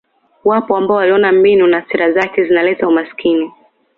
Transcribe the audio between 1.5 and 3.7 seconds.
na sera zake zinaleta umasikini